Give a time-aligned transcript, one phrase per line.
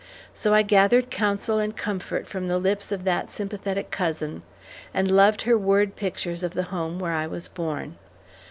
[0.33, 4.41] So I gathered counsel and comfort from the lips of that sympathetic cousin,
[4.95, 7.97] and loved her word pictures of the home where I was born.